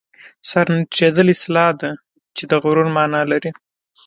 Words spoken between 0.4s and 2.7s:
سر نه ټیټېدل اصطلاح ده چې د